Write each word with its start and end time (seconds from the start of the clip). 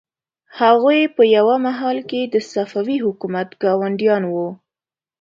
هغوی 0.59 1.01
په 1.15 1.23
یوه 1.37 1.55
مهال 1.65 1.97
کې 2.09 2.21
د 2.23 2.35
صفوي 2.51 2.97
حکومت 3.05 3.49
ګاونډیان 3.63 4.23
وو. 4.31 4.47